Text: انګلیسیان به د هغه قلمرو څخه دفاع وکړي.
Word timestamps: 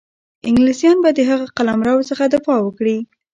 انګلیسیان 0.47 0.97
به 1.03 1.09
د 1.13 1.19
هغه 1.29 1.45
قلمرو 1.57 2.07
څخه 2.09 2.23
دفاع 2.35 2.59
وکړي. 2.63 2.97